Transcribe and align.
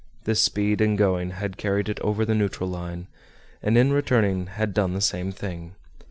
This 0.23 0.41
speed 0.41 0.81
in 0.81 0.95
going 0.95 1.29
had 1.29 1.57
carried 1.59 1.87
it 1.87 1.99
over 1.99 2.25
the 2.25 2.33
neutral 2.33 2.67
line, 2.67 3.05
and 3.61 3.77
in 3.77 3.93
returning 3.93 4.47
had 4.47 4.73
done 4.73 4.93
the 4.93 4.99
same 4.99 5.31
thing. 5.31 5.75